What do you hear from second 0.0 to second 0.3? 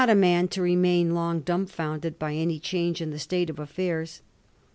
61 a